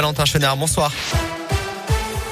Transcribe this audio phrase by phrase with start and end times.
[0.00, 0.90] Valentin Chenard, bonsoir.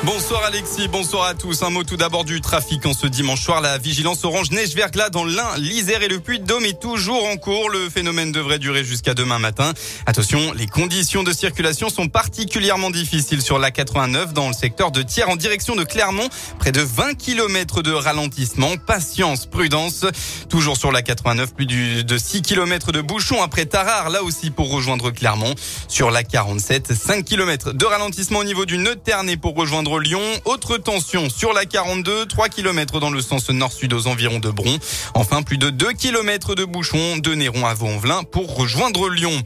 [0.04, 1.64] Bonsoir Alexis, bonsoir à tous.
[1.64, 3.60] Un mot tout d'abord du trafic en ce dimanche soir.
[3.60, 7.68] La vigilance orange neige verglas dans l'Ain, l'Isère et le Puy-de-Dôme est toujours en cours.
[7.68, 9.72] Le phénomène devrait durer jusqu'à demain matin.
[10.06, 15.02] Attention, les conditions de circulation sont particulièrement difficiles sur la 89 dans le secteur de
[15.02, 16.28] Thiers en direction de Clermont.
[16.60, 18.76] Près de 20 km de ralentissement.
[18.76, 20.06] Patience, prudence.
[20.48, 24.70] Toujours sur la 89, plus de 6 km de bouchons après Tarare, là aussi pour
[24.70, 25.56] rejoindre Clermont.
[25.88, 28.94] Sur la 47, 5 km de ralentissement au niveau du nœud
[29.40, 30.20] pour rejoindre Lyon.
[30.44, 34.78] Autre tension sur la 42, 3 km dans le sens nord-sud aux environs de Bron.
[35.14, 39.42] Enfin, plus de 2 km de bouchons de Néron à Vaux-en-Velin pour rejoindre Lyon.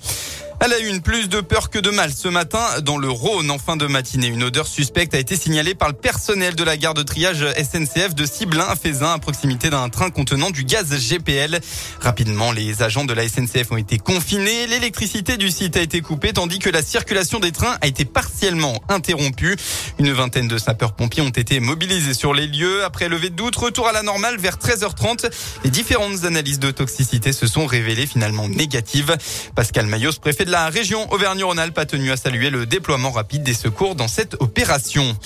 [0.63, 3.59] À la une, plus de peur que de mal ce matin dans le Rhône en
[3.59, 4.29] fin de matinée.
[4.29, 8.15] Une odeur suspecte a été signalée par le personnel de la gare de triage SNCF
[8.15, 11.59] de Ciblin à Fézin à proximité d'un train contenant du gaz GPL.
[11.99, 14.69] Rapidement, les agents de la SNCF ont été confinés.
[14.69, 18.81] L'électricité du site a été coupée tandis que la circulation des trains a été partiellement
[18.89, 19.57] interrompue.
[19.99, 22.85] Une vingtaine de sapeurs-pompiers ont été mobilisés sur les lieux.
[22.85, 25.29] Après levé de doute, retour à la normale vers 13h30.
[25.65, 29.17] Les différentes analyses de toxicité se sont révélées finalement négatives.
[29.57, 33.55] Pascal Mayos, préfet de la région Auvergne-Rhône-Alpes a tenu à saluer le déploiement rapide des
[33.55, 35.17] secours dans cette opération.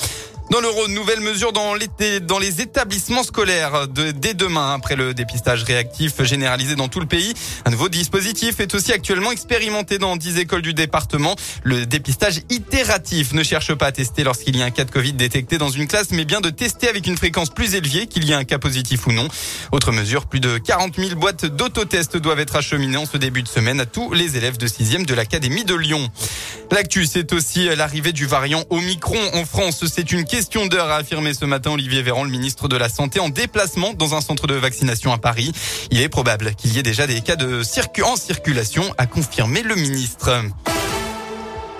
[0.48, 4.75] Dans le Rhône, nouvelle mesure dans les, établissements scolaires dès demain.
[4.75, 9.33] Après le dépistage réactif généralisé dans tout le pays, un nouveau dispositif est aussi actuellement
[9.33, 11.34] expérimenté dans 10 écoles du département.
[11.64, 15.14] Le dépistage itératif ne cherche pas à tester lorsqu'il y a un cas de Covid
[15.14, 18.33] détecté dans une classe, mais bien de tester avec une fréquence plus élevée qu'il y
[18.33, 19.27] a un cas positif ou non.
[19.72, 23.48] Autre mesure, plus de 40 000 boîtes d'autotest doivent être acheminées en ce début de
[23.48, 26.08] semaine à tous les élèves de 6e de l'Académie de Lyon.
[26.70, 29.84] L'actu, c'est aussi l'arrivée du variant Omicron en France.
[29.92, 30.25] C'est une
[30.69, 34.15] d'heure, a affirmé ce matin Olivier Véran, le ministre de la Santé, en déplacement dans
[34.15, 35.53] un centre de vaccination à Paris.
[35.91, 37.62] Il est probable qu'il y ait déjà des cas de
[38.03, 40.31] en circulation, a confirmé le ministre.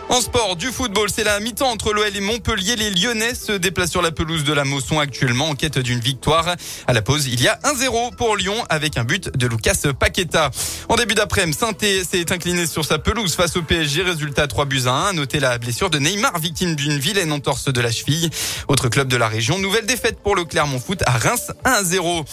[0.09, 2.77] En sport, du football, c'est la mi-temps entre l'OL et Montpellier.
[2.77, 6.55] Les Lyonnais se déplacent sur la pelouse de la Mosson actuellement en quête d'une victoire.
[6.87, 10.53] À la pause, il y a 1-0 pour Lyon avec un but de Lucas Paqueta.
[10.89, 14.03] En début d'après-midi, saint s'est incliné sur sa pelouse face au PSG.
[14.03, 15.15] Résultat 3 buts à 1.
[15.15, 18.31] Notez la blessure de Neymar, victime d'une vilaine entorse de la cheville.
[18.69, 22.25] Autre club de la région, nouvelle défaite pour le Clermont Foot à Reims 1-0.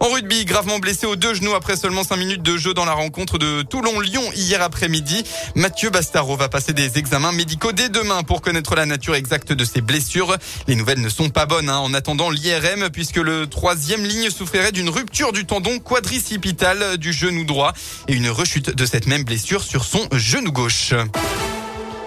[0.00, 2.94] En rugby, gravement blessé aux deux genoux après seulement 5 minutes de jeu dans la
[2.94, 5.22] rencontre de Toulon-Lyon hier après-midi.
[5.54, 9.64] Mathieu Bastaro va passer des examens médicaux dès demain pour connaître la nature exacte de
[9.64, 10.36] ses blessures.
[10.66, 14.72] Les nouvelles ne sont pas bonnes hein, en attendant l'IRM puisque le troisième ligne souffrirait
[14.72, 17.72] d'une rupture du tendon quadricipital du genou droit
[18.08, 20.94] et une rechute de cette même blessure sur son genou gauche.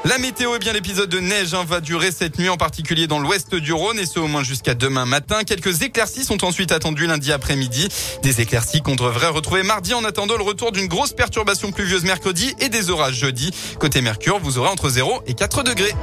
[0.06, 3.19] La météo, et bien l'épisode de neige hein, va durer cette nuit, en particulier dans
[3.19, 5.46] l'ouest du Rhône, et ce au moins jusqu'à demain matin.
[5.46, 7.88] Quelques éclaircies sont ensuite attendues lundi après-midi.
[8.22, 12.53] Des éclaircies qu'on devrait retrouver mardi en attendant le retour d'une grosse perturbation pluvieuse mercredi
[12.59, 13.52] et des orages jeudi.
[13.80, 15.94] Côté Mercure, vous aurez entre 0 et 4 degrés.